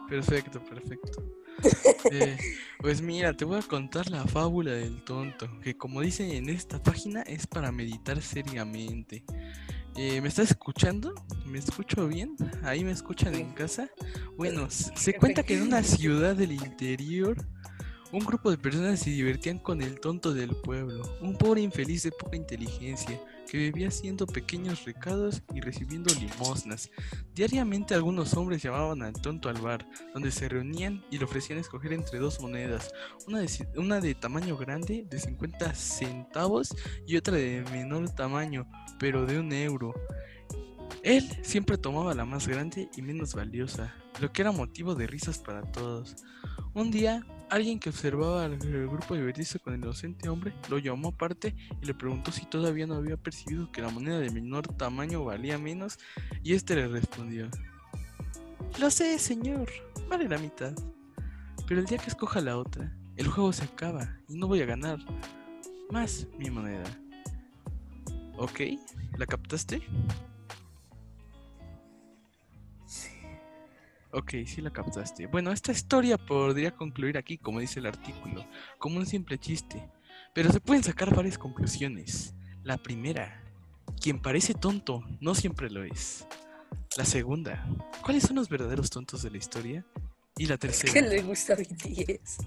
perfecto, 0.09 0.63
perfecto. 0.63 1.23
Eh, 2.11 2.37
pues 2.79 3.01
mira, 3.01 3.37
te 3.37 3.45
voy 3.45 3.59
a 3.59 3.61
contar 3.61 4.09
la 4.09 4.25
fábula 4.25 4.71
del 4.71 5.03
tonto, 5.03 5.47
que 5.61 5.77
como 5.77 6.01
dice 6.01 6.35
en 6.35 6.49
esta 6.49 6.81
página 6.81 7.21
es 7.21 7.45
para 7.45 7.71
meditar 7.71 8.19
seriamente. 8.21 9.23
Eh, 9.95 10.21
¿Me 10.21 10.27
estás 10.27 10.49
escuchando? 10.51 11.13
¿Me 11.45 11.59
escucho 11.59 12.07
bien? 12.07 12.35
¿Ahí 12.63 12.83
me 12.83 12.91
escuchan 12.91 13.35
en 13.35 13.51
casa? 13.51 13.89
Bueno, 14.37 14.67
se 14.69 15.13
cuenta 15.13 15.43
que 15.43 15.55
en 15.55 15.61
una 15.63 15.83
ciudad 15.83 16.35
del 16.35 16.53
interior, 16.53 17.37
un 18.11 18.25
grupo 18.25 18.49
de 18.49 18.57
personas 18.57 18.99
se 18.99 19.11
divertían 19.11 19.59
con 19.59 19.81
el 19.81 19.99
tonto 19.99 20.33
del 20.33 20.55
pueblo, 20.55 21.03
un 21.21 21.37
pobre 21.37 21.61
infeliz 21.61 22.03
de 22.03 22.11
poca 22.11 22.35
inteligencia, 22.35 23.19
que 23.51 23.57
vivía 23.57 23.89
haciendo 23.89 24.25
pequeños 24.25 24.85
recados 24.85 25.43
y 25.53 25.59
recibiendo 25.59 26.13
limosnas. 26.15 26.89
Diariamente 27.35 27.93
algunos 27.93 28.33
hombres 28.35 28.63
llamaban 28.63 29.01
al 29.01 29.11
tonto 29.11 29.49
al 29.49 29.59
bar, 29.59 29.85
donde 30.13 30.31
se 30.31 30.47
reunían 30.47 31.03
y 31.11 31.17
le 31.17 31.25
ofrecían 31.25 31.59
escoger 31.59 31.91
entre 31.91 32.19
dos 32.19 32.39
monedas, 32.39 32.93
una 33.27 33.41
de, 33.41 33.49
una 33.75 33.99
de 33.99 34.15
tamaño 34.15 34.55
grande 34.55 35.05
de 35.09 35.19
50 35.19 35.75
centavos 35.75 36.73
y 37.05 37.17
otra 37.17 37.35
de 37.35 37.65
menor 37.73 38.09
tamaño, 38.15 38.69
pero 38.97 39.25
de 39.25 39.37
un 39.37 39.51
euro. 39.51 39.93
Él 41.03 41.29
siempre 41.43 41.77
tomaba 41.77 42.13
la 42.13 42.23
más 42.23 42.47
grande 42.47 42.89
y 42.95 43.01
menos 43.01 43.35
valiosa, 43.35 43.93
lo 44.21 44.31
que 44.31 44.43
era 44.43 44.53
motivo 44.53 44.95
de 44.95 45.07
risas 45.07 45.39
para 45.39 45.61
todos. 45.73 46.15
Un 46.73 46.89
día, 46.89 47.25
alguien 47.51 47.79
que 47.79 47.89
observaba 47.89 48.45
al 48.45 48.57
grupo 48.57 49.13
divertirse 49.13 49.59
con 49.59 49.73
el 49.73 49.81
inocente 49.81 50.29
hombre 50.29 50.53
lo 50.69 50.79
llamó 50.79 51.09
aparte 51.09 51.53
y 51.81 51.85
le 51.85 51.93
preguntó 51.93 52.31
si 52.31 52.45
todavía 52.45 52.87
no 52.87 52.95
había 52.95 53.17
percibido 53.17 53.69
que 53.73 53.81
la 53.81 53.89
moneda 53.89 54.19
de 54.19 54.31
menor 54.31 54.67
tamaño 54.69 55.25
valía 55.25 55.57
menos 55.57 55.99
y 56.41 56.53
este 56.53 56.75
le 56.75 56.87
respondió: 56.87 57.49
Lo 58.79 58.89
sé, 58.89 59.19
señor, 59.19 59.69
vale 60.09 60.29
la 60.29 60.37
mitad. 60.37 60.73
Pero 61.67 61.81
el 61.81 61.85
día 61.85 61.97
que 61.97 62.09
escoja 62.09 62.39
la 62.39 62.57
otra, 62.57 62.97
el 63.17 63.27
juego 63.27 63.51
se 63.51 63.65
acaba 63.65 64.17
y 64.29 64.37
no 64.37 64.47
voy 64.47 64.61
a 64.61 64.65
ganar 64.65 64.99
más 65.89 66.27
mi 66.39 66.49
moneda. 66.49 66.85
¿Ok? 68.37 68.61
¿La 69.17 69.25
captaste? 69.25 69.81
Ok, 74.13 74.31
sí 74.45 74.61
la 74.61 74.71
captaste. 74.71 75.27
Bueno, 75.27 75.51
esta 75.51 75.71
historia 75.71 76.17
podría 76.17 76.71
concluir 76.75 77.17
aquí, 77.17 77.37
como 77.37 77.59
dice 77.59 77.79
el 77.79 77.85
artículo, 77.85 78.45
como 78.77 78.97
un 78.97 79.05
simple 79.05 79.37
chiste. 79.37 79.89
Pero 80.33 80.51
se 80.51 80.59
pueden 80.59 80.83
sacar 80.83 81.15
varias 81.15 81.37
conclusiones. 81.37 82.33
La 82.63 82.77
primera, 82.77 83.41
quien 84.01 84.21
parece 84.21 84.53
tonto 84.53 85.03
no 85.19 85.33
siempre 85.35 85.69
lo 85.69 85.83
es. 85.83 86.25
La 86.97 87.05
segunda, 87.05 87.65
¿cuáles 88.03 88.23
son 88.23 88.35
los 88.35 88.49
verdaderos 88.49 88.89
tontos 88.89 89.21
de 89.23 89.31
la 89.31 89.37
historia? 89.37 89.85
Y 90.37 90.45
la 90.45 90.57
¿Qué 90.57 90.67
tercera, 90.67 91.07
le 91.07 91.21
gusta 91.21 91.53
a 91.53 91.55
BTS? 91.57 92.37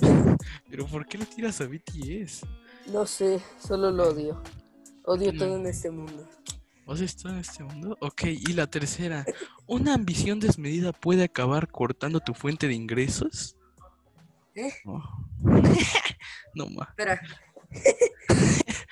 ¿pero 0.70 0.86
por 0.86 1.06
qué 1.06 1.18
le 1.18 1.26
tiras 1.26 1.60
a 1.60 1.66
BTS? 1.66 2.42
No 2.92 3.06
sé, 3.06 3.40
solo 3.60 3.90
lo 3.90 4.08
odio. 4.08 4.42
Odio 5.04 5.32
No. 5.32 5.38
todo 5.38 5.56
en 5.56 5.66
este 5.66 5.90
mundo. 5.90 6.28
¿Vos 6.90 7.00
estás 7.02 7.30
en 7.30 7.38
este 7.38 7.62
mundo? 7.62 7.96
Ok, 8.00 8.24
y 8.24 8.52
la 8.52 8.66
tercera, 8.66 9.24
¿una 9.68 9.94
ambición 9.94 10.40
desmedida 10.40 10.90
puede 10.92 11.22
acabar 11.22 11.68
cortando 11.68 12.18
tu 12.18 12.34
fuente 12.34 12.66
de 12.66 12.74
ingresos? 12.74 13.56
¿Eh? 14.56 14.72
Oh. 14.86 15.00
no 16.56 16.66
más. 16.66 16.88
Espera, 16.88 17.22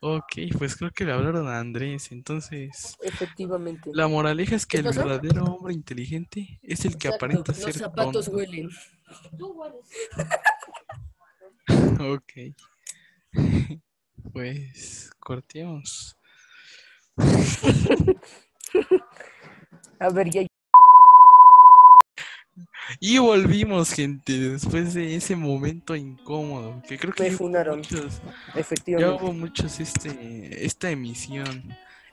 Ok, 0.00 0.32
pues 0.58 0.74
creo 0.74 0.90
que 0.90 1.04
le 1.04 1.12
hablaron 1.12 1.46
a 1.46 1.60
Andrés. 1.60 2.10
Entonces, 2.10 2.96
efectivamente. 3.00 3.90
la 3.94 4.08
moraleja 4.08 4.56
es 4.56 4.66
que 4.66 4.78
¿Qué 4.78 4.80
el 4.80 4.86
pasó? 4.86 5.06
verdadero 5.06 5.44
hombre 5.44 5.72
inteligente 5.72 6.58
es 6.64 6.84
el 6.84 6.98
que 6.98 7.06
Exacto, 7.06 7.14
aparenta 7.14 7.52
Los 7.52 7.60
ser 7.62 7.74
zapatos 7.74 8.24
tonto. 8.24 8.38
huelen. 8.38 8.70
Ok. 12.00 12.32
Pues 14.32 15.10
cortemos. 15.20 16.15
A 19.98 20.10
ver, 20.10 20.30
ya. 20.30 20.46
Y 23.00 23.18
volvimos, 23.18 23.92
gente, 23.92 24.32
después 24.50 24.94
de 24.94 25.16
ese 25.16 25.36
momento 25.36 25.96
incómodo. 25.96 26.82
Que 26.88 26.98
creo 26.98 27.12
que 27.12 27.24
Me 27.24 27.30
ya 27.30 27.36
funaron. 27.36 27.78
muchos, 27.78 28.22
ya 28.54 28.60
Efectivamente. 28.60 29.24
hubo 29.24 29.32
muchos 29.32 29.80
este, 29.80 30.64
esta 30.64 30.90
emisión. 30.90 31.64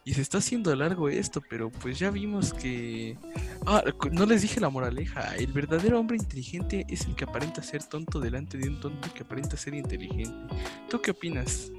Y 0.05 0.15
se 0.15 0.22
está 0.22 0.39
haciendo 0.39 0.75
largo 0.75 1.07
esto, 1.07 1.41
pero 1.50 1.69
pues 1.72 1.98
ya 1.98 2.10
vimos 2.12 2.53
que... 2.53 3.17
Ah, 3.65 3.81
no 4.12 4.25
les 4.25 4.41
dije 4.41 4.60
la 4.60 4.69
moraleja. 4.69 5.33
El 5.38 5.53
verdadero 5.53 5.98
hombre 5.98 6.17
inteligente 6.17 6.86
es 6.89 7.05
el 7.05 7.15
que 7.15 7.24
aparenta 7.24 7.63
ser 7.63 7.86
tonto 7.86 8.19
delante 8.19 8.57
de 8.57 8.67
un 8.67 8.81
tonto 8.81 9.13
que 9.13 9.24
aparenta 9.24 9.55
ser 9.55 9.75
inteligente. 9.75 10.55
¿Tú 10.89 11.01
qué 11.01 11.12
opinas? 11.12 11.72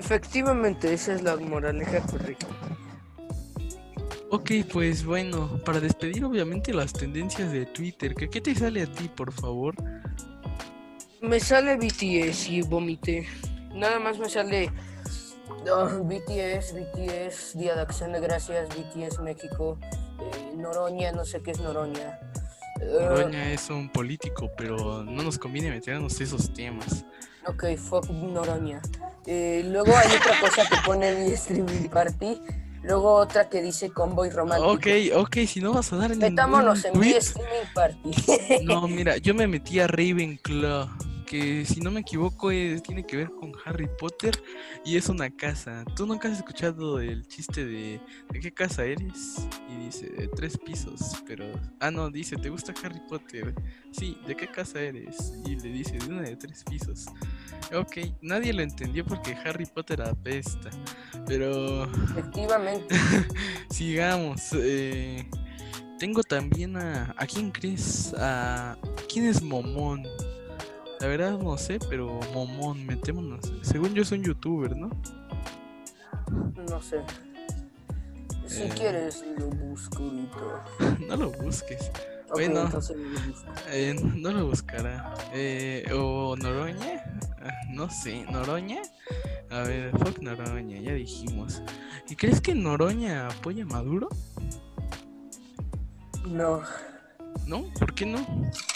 Efectivamente, 0.00 0.94
esa 0.94 1.12
es 1.12 1.22
la 1.22 1.36
moraleja 1.36 2.00
correcta. 2.00 2.46
Ok, 4.30 4.50
pues 4.72 5.04
bueno, 5.04 5.60
para 5.62 5.78
despedir 5.78 6.24
obviamente 6.24 6.72
las 6.72 6.94
tendencias 6.94 7.52
de 7.52 7.66
Twitter, 7.66 8.14
¿qué, 8.14 8.30
qué 8.30 8.40
te 8.40 8.54
sale 8.54 8.82
a 8.82 8.86
ti, 8.86 9.08
por 9.14 9.30
favor? 9.30 9.74
Me 11.20 11.38
sale 11.38 11.76
BTS 11.76 12.48
y 12.48 12.62
vomité. 12.62 13.28
Nada 13.74 14.00
más 14.00 14.18
me 14.18 14.30
sale 14.30 14.72
ah, 15.70 16.00
BTS, 16.02 16.72
BTS, 16.72 17.58
Día 17.58 17.74
de 17.74 17.82
Acción 17.82 18.12
de 18.12 18.20
Gracias, 18.20 18.70
BTS 18.70 19.20
México, 19.20 19.78
eh, 20.18 20.56
Noroña, 20.56 21.12
no 21.12 21.26
sé 21.26 21.42
qué 21.42 21.50
es 21.50 21.60
Noroña. 21.60 22.29
Noroña 22.80 23.52
es 23.52 23.68
un 23.70 23.88
político, 23.90 24.50
pero 24.56 25.04
no 25.04 25.22
nos 25.22 25.38
conviene 25.38 25.70
meternos 25.70 26.20
esos 26.20 26.52
temas. 26.52 27.04
ok, 27.46 27.76
fuck 27.76 28.08
Noroña. 28.10 28.80
Eh, 29.26 29.62
luego 29.66 29.92
hay 29.96 30.08
otra 30.16 30.40
cosa 30.40 30.68
que 30.68 30.76
pone 30.84 31.14
mi 31.14 31.32
streaming 31.32 31.88
party. 31.88 32.40
Luego 32.82 33.12
otra 33.14 33.48
que 33.48 33.60
dice 33.60 33.90
convoy 33.90 34.30
romántico. 34.30 34.72
Ok, 34.72 34.86
ok, 35.14 35.36
si 35.46 35.60
no 35.60 35.74
vas 35.74 35.92
a 35.92 35.96
dar 35.96 36.10
ningún 36.10 36.30
Metámonos 36.30 36.84
en 36.86 36.98
mi 36.98 37.10
streaming 37.10 37.66
party. 37.74 38.64
No, 38.64 38.88
mira, 38.88 39.18
yo 39.18 39.34
me 39.34 39.46
metí 39.46 39.80
a 39.80 39.86
Ravenclaw, 39.86 40.88
que 41.30 41.64
si 41.64 41.78
no 41.80 41.92
me 41.92 42.00
equivoco 42.00 42.50
es- 42.50 42.82
tiene 42.82 43.06
que 43.06 43.16
ver 43.16 43.30
con 43.30 43.52
Harry 43.64 43.88
Potter 44.00 44.36
y 44.84 44.96
es 44.96 45.08
una 45.08 45.30
casa. 45.30 45.84
¿Tú 45.94 46.04
nunca 46.04 46.26
has 46.26 46.38
escuchado 46.38 46.98
el 46.98 47.24
chiste 47.28 47.64
de 47.64 48.00
¿de 48.32 48.40
qué 48.40 48.50
casa 48.52 48.84
eres? 48.84 49.46
Y 49.70 49.84
dice, 49.84 50.10
de 50.10 50.26
tres 50.26 50.58
pisos, 50.58 51.22
pero... 51.28 51.44
Ah, 51.78 51.92
no, 51.92 52.10
dice, 52.10 52.34
¿te 52.36 52.50
gusta 52.50 52.74
Harry 52.82 53.00
Potter? 53.08 53.54
Sí, 53.92 54.18
¿de 54.26 54.34
qué 54.36 54.48
casa 54.48 54.80
eres? 54.80 55.32
Y 55.46 55.54
le 55.54 55.68
dice, 55.68 55.98
de 55.98 56.06
una 56.08 56.22
de 56.22 56.34
tres 56.34 56.64
pisos. 56.64 57.06
Ok, 57.72 57.98
nadie 58.22 58.52
lo 58.52 58.62
entendió 58.62 59.04
porque 59.06 59.36
Harry 59.44 59.66
Potter 59.66 60.02
apesta, 60.02 60.70
pero... 61.28 61.84
Efectivamente. 61.84 62.96
Sigamos. 63.70 64.48
eh, 64.54 65.30
tengo 66.00 66.22
también 66.24 66.76
a. 66.76 67.14
¿A 67.16 67.26
quién 67.26 67.50
crees? 67.50 68.14
A. 68.16 68.76
¿Quién 69.06 69.26
es 69.26 69.42
Momón? 69.42 70.02
La 71.00 71.06
verdad 71.06 71.38
no 71.38 71.56
sé, 71.56 71.78
pero 71.88 72.20
Momón, 72.34 72.84
metémonos. 72.86 73.40
Según 73.62 73.94
yo 73.94 74.02
es 74.02 74.12
un 74.12 74.22
youtuber, 74.22 74.76
¿no? 74.76 74.90
No 76.68 76.82
sé. 76.82 77.00
Si 78.46 78.62
Eh. 78.62 78.70
quieres, 78.76 79.24
lo 79.38 79.46
busco 79.46 80.02
ahorita. 80.02 80.98
no 81.08 81.16
lo 81.16 81.30
busques. 81.30 81.90
Bueno. 82.32 82.62
entonces. 82.66 82.96
Eh, 83.70 83.94
no 84.16 84.30
lo 84.30 84.46
buscará. 84.48 85.14
Eh, 85.32 85.84
o 85.94 86.36
Noroña. 86.36 87.02
Ah, 87.42 87.50
No 87.72 87.88
sé, 87.90 88.24
Noroña. 88.30 88.82
A 89.50 89.60
ver, 89.62 89.90
fuck 89.98 90.18
Noroña, 90.20 90.80
ya 90.80 90.92
dijimos. 90.92 91.62
¿Y 92.08 92.14
crees 92.16 92.40
que 92.40 92.54
Noroña 92.54 93.28
apoya 93.28 93.64
a 93.64 93.66
Maduro? 93.66 94.08
No. 96.26 96.60
¿No? 97.46 97.64
¿Por 97.78 97.94
qué 97.94 98.06
no? 98.06 98.24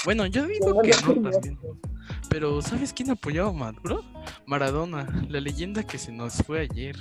Bueno, 0.04 0.26
yo 0.26 0.46
digo 0.46 0.72
No, 0.74 0.80
que 0.82 0.90
no, 1.06 1.14
no 1.14 1.20
no. 1.20 1.30
también. 1.30 1.58
Pero 2.34 2.60
¿sabes 2.62 2.92
quién 2.92 3.12
apoyaba 3.12 3.50
a 3.50 3.52
Maduro? 3.52 4.02
Maradona, 4.44 5.06
la 5.28 5.38
leyenda 5.38 5.84
que 5.84 5.98
se 5.98 6.10
nos 6.10 6.34
fue 6.38 6.62
ayer. 6.62 6.96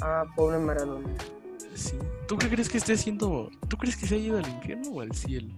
Ah, 0.00 0.24
pobre 0.34 0.58
Maradona. 0.58 1.10
Sí. 1.74 1.92
¿Tú 2.26 2.38
qué 2.38 2.48
crees 2.48 2.70
que 2.70 2.78
esté 2.78 2.94
haciendo? 2.94 3.50
¿Tú 3.68 3.76
crees 3.76 3.98
que 3.98 4.06
se 4.06 4.14
ha 4.14 4.18
ido 4.18 4.38
al 4.38 4.48
infierno 4.48 4.92
o 4.92 5.02
al 5.02 5.12
cielo? 5.12 5.52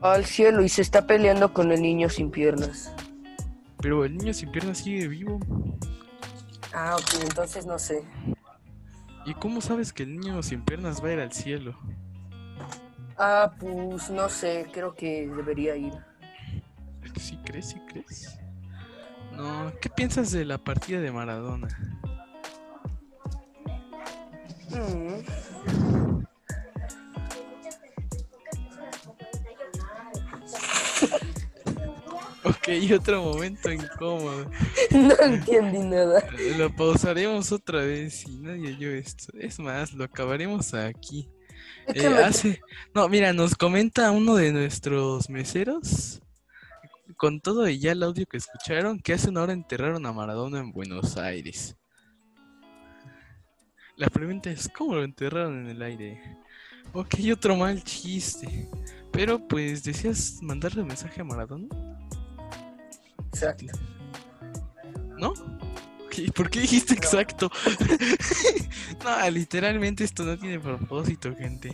Al 0.00 0.24
cielo 0.24 0.62
y 0.62 0.70
se 0.70 0.80
está 0.80 1.06
peleando 1.06 1.52
con 1.52 1.70
el 1.70 1.82
niño 1.82 2.08
sin 2.08 2.30
piernas. 2.30 2.94
Pero 3.82 4.06
el 4.06 4.16
niño 4.16 4.32
sin 4.32 4.52
piernas 4.52 4.78
sigue 4.78 5.06
vivo. 5.06 5.38
Ah, 6.72 6.96
ok, 6.96 7.24
entonces 7.24 7.66
no 7.66 7.78
sé. 7.78 8.02
¿Y 9.26 9.34
cómo 9.34 9.60
sabes 9.60 9.92
que 9.92 10.04
el 10.04 10.18
niño 10.18 10.42
sin 10.42 10.64
piernas 10.64 11.04
va 11.04 11.08
a 11.08 11.12
ir 11.12 11.20
al 11.20 11.32
cielo? 11.32 11.78
Ah, 13.18 13.52
pues 13.60 14.08
no 14.08 14.30
sé, 14.30 14.66
creo 14.72 14.94
que 14.94 15.28
debería 15.28 15.76
ir. 15.76 16.07
¿Sí 17.16 17.38
crees? 17.44 17.70
¿Sí 17.70 17.80
crees? 17.88 18.38
No, 19.32 19.72
¿qué 19.80 19.88
piensas 19.88 20.32
de 20.32 20.44
la 20.44 20.58
partida 20.58 21.00
de 21.00 21.12
Maradona? 21.12 21.68
Mm, 24.70 25.22
Ok, 32.44 32.68
otro 32.94 33.22
momento 33.22 33.70
incómodo. 33.70 34.50
No 34.90 35.14
entendí 35.20 35.80
nada. 35.80 36.24
Lo 36.56 36.74
pausaremos 36.74 37.52
otra 37.52 37.80
vez 37.82 38.24
y 38.26 38.38
nadie 38.38 38.68
oyó 38.74 38.90
esto. 38.90 39.32
Es 39.38 39.58
más, 39.58 39.92
lo 39.92 40.04
acabaremos 40.04 40.72
aquí. 40.72 41.28
Eh, 41.88 42.06
hace... 42.06 42.60
No, 42.94 43.08
mira, 43.08 43.32
nos 43.32 43.54
comenta 43.54 44.10
uno 44.12 44.34
de 44.36 44.52
nuestros 44.52 45.28
meseros, 45.28 46.22
con 47.18 47.40
todo 47.40 47.68
y 47.68 47.78
ya 47.80 47.92
el 47.92 48.02
audio 48.02 48.24
que 48.26 48.36
escucharon, 48.38 49.00
que 49.00 49.12
hace 49.12 49.28
una 49.28 49.42
hora 49.42 49.52
enterraron 49.52 50.06
a 50.06 50.12
Maradona 50.12 50.60
en 50.60 50.72
Buenos 50.72 51.16
Aires. 51.18 51.76
La 53.96 54.08
pregunta 54.08 54.50
es, 54.50 54.68
¿cómo 54.68 54.94
lo 54.94 55.02
enterraron 55.04 55.58
en 55.58 55.66
el 55.70 55.82
aire? 55.82 56.38
Ok, 56.92 57.16
otro 57.32 57.56
mal 57.56 57.82
chiste. 57.82 58.68
Pero 59.10 59.46
pues, 59.46 59.82
¿deseas 59.82 60.38
mandarle 60.40 60.82
un 60.82 60.88
mensaje 60.88 61.20
a 61.20 61.24
Maradona? 61.24 61.66
Exacto. 63.32 63.66
¿No? 65.18 65.34
¿Qué- 66.08 66.30
¿Por 66.30 66.48
qué 66.48 66.60
dijiste 66.60 66.94
exacto? 66.94 67.50
no, 69.04 69.30
literalmente 69.30 70.04
esto 70.04 70.22
no 70.22 70.38
tiene 70.38 70.60
propósito, 70.60 71.34
gente. 71.34 71.70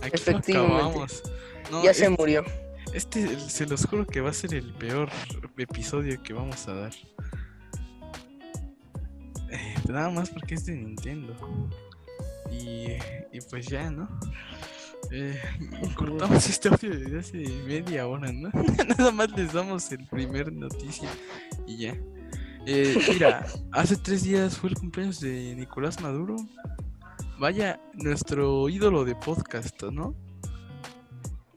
Aquí 0.00 0.12
Efectivamente. 0.14 0.56
acabamos. 0.78 1.22
No, 1.70 1.84
Ya 1.84 1.92
se 1.92 2.08
murió. 2.08 2.42
Este, 2.96 3.38
se 3.38 3.66
los 3.66 3.84
juro 3.84 4.06
que 4.06 4.22
va 4.22 4.30
a 4.30 4.32
ser 4.32 4.54
el 4.54 4.72
peor 4.72 5.10
episodio 5.58 6.22
que 6.22 6.32
vamos 6.32 6.66
a 6.66 6.72
dar. 6.72 6.92
Eh, 9.50 9.74
nada 9.86 10.08
más 10.08 10.30
porque 10.30 10.54
es 10.54 10.64
de 10.64 10.76
Nintendo. 10.76 11.36
Y, 12.50 12.86
y 13.32 13.40
pues 13.50 13.66
ya, 13.66 13.90
¿no? 13.90 14.08
Eh, 15.10 15.38
cortamos 15.94 16.48
este 16.48 16.70
audio 16.70 16.98
desde 16.98 17.18
hace 17.18 17.36
media 17.66 18.08
hora, 18.08 18.32
¿no? 18.32 18.48
nada 18.98 19.10
más 19.10 19.30
les 19.32 19.52
damos 19.52 19.92
el 19.92 20.06
primer 20.06 20.50
noticia 20.50 21.10
y 21.66 21.76
ya. 21.76 21.98
Eh, 22.64 22.96
mira, 23.12 23.44
hace 23.72 23.96
tres 23.98 24.22
días 24.22 24.56
fue 24.56 24.70
el 24.70 24.76
cumpleaños 24.76 25.20
de 25.20 25.54
Nicolás 25.54 26.00
Maduro. 26.00 26.36
Vaya, 27.38 27.78
nuestro 27.92 28.70
ídolo 28.70 29.04
de 29.04 29.14
podcast, 29.16 29.82
¿no? 29.82 30.14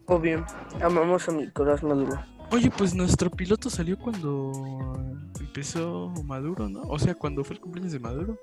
Obvio. 0.09 0.43
Amamos 0.81 1.29
a 1.29 1.31
Nicolás 1.31 1.83
Maduro. 1.83 2.19
Oye, 2.51 2.71
pues 2.75 2.95
nuestro 2.95 3.29
piloto 3.29 3.69
salió 3.69 3.97
cuando 3.97 4.97
empezó 5.39 6.11
Maduro, 6.25 6.67
¿no? 6.67 6.81
O 6.81 6.97
sea, 6.97 7.13
cuando 7.13 7.43
fue 7.43 7.55
el 7.55 7.61
cumpleaños 7.61 7.93
de 7.93 7.99
Maduro. 7.99 8.39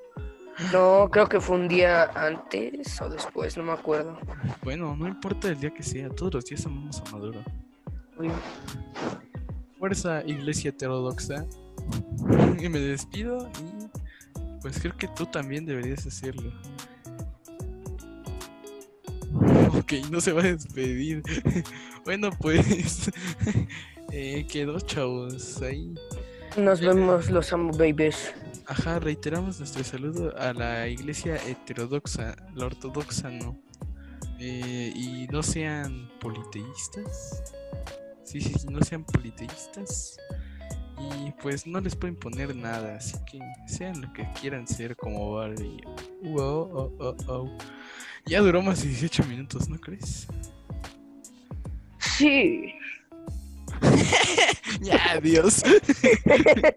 No, 0.72 1.08
creo 1.10 1.28
que 1.28 1.40
fue 1.40 1.56
un 1.56 1.66
día 1.66 2.04
antes 2.14 3.00
o 3.02 3.10
después, 3.10 3.56
no 3.56 3.64
me 3.64 3.72
acuerdo. 3.72 4.16
Bueno, 4.62 4.94
no 4.96 5.08
importa 5.08 5.48
el 5.48 5.58
día 5.58 5.74
que 5.74 5.82
sea, 5.82 6.08
todos 6.08 6.34
los 6.34 6.44
días 6.44 6.64
amamos 6.66 7.02
a 7.04 7.10
Maduro. 7.10 7.42
Uy, 8.16 8.30
Fuerza, 9.78 10.22
iglesia 10.24 10.70
heterodoxa. 10.70 11.44
Y 12.58 12.68
me 12.68 12.78
despido 12.80 13.50
y 13.60 14.60
pues 14.62 14.80
creo 14.80 14.96
que 14.96 15.08
tú 15.08 15.26
también 15.26 15.66
deberías 15.66 16.06
hacerlo. 16.06 16.50
Ok, 19.86 20.10
no 20.10 20.20
se 20.20 20.32
va 20.32 20.40
a 20.40 20.46
despedir. 20.46 21.22
bueno, 22.04 22.30
pues 22.40 23.08
eh, 24.12 24.44
quedó, 24.50 24.80
chavos. 24.80 25.62
Ahí 25.62 25.94
Nos 26.56 26.80
vemos, 26.80 27.30
los 27.30 27.52
amo, 27.52 27.70
babies. 27.70 28.34
Ajá, 28.66 28.98
reiteramos 28.98 29.60
nuestro 29.60 29.84
saludo 29.84 30.36
a 30.38 30.52
la 30.52 30.88
iglesia 30.88 31.36
heterodoxa, 31.36 32.34
la 32.56 32.66
ortodoxa 32.66 33.30
no. 33.30 33.62
Eh, 34.40 34.92
y 34.92 35.28
no 35.28 35.44
sean 35.44 36.10
politeístas. 36.18 37.44
Sí, 38.24 38.40
sí, 38.40 38.54
sí, 38.58 38.66
no 38.68 38.80
sean 38.82 39.04
politeístas. 39.04 40.16
Y 40.98 41.30
pues 41.40 41.64
no 41.64 41.80
les 41.80 41.94
pueden 41.94 42.16
poner 42.16 42.56
nada, 42.56 42.96
así 42.96 43.16
que 43.30 43.38
sean 43.68 44.00
lo 44.00 44.12
que 44.12 44.28
quieran 44.40 44.66
ser 44.66 44.96
como 44.96 45.34
Barbie. 45.34 45.80
Wow, 46.24 46.70
oh, 46.72 46.92
oh, 46.98 47.16
oh. 47.28 47.58
Ya 48.26 48.40
duró 48.40 48.60
más 48.60 48.82
de 48.82 48.88
18 48.88 49.24
minutos, 49.24 49.68
¿no 49.68 49.78
crees? 49.78 50.26
Sí. 51.98 52.72
Ya, 54.80 55.12
adiós. 55.12 55.62